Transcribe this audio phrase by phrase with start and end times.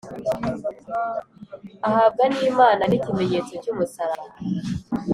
[1.87, 4.31] Ahabwa N Imana N Ikimenyetso cyumusaraba